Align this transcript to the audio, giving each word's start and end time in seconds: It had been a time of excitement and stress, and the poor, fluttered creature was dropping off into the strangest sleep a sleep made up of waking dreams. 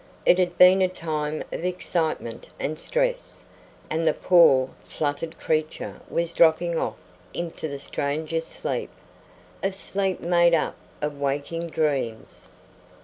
It 0.25 0.39
had 0.39 0.57
been 0.57 0.81
a 0.81 0.87
time 0.87 1.43
of 1.53 1.63
excitement 1.63 2.49
and 2.59 2.79
stress, 2.79 3.43
and 3.87 4.07
the 4.07 4.15
poor, 4.15 4.71
fluttered 4.83 5.37
creature 5.39 6.01
was 6.09 6.33
dropping 6.33 6.75
off 6.75 6.99
into 7.35 7.67
the 7.67 7.77
strangest 7.77 8.47
sleep 8.47 8.89
a 9.61 9.71
sleep 9.71 10.19
made 10.19 10.55
up 10.55 10.73
of 11.03 11.19
waking 11.21 11.67
dreams. 11.67 12.47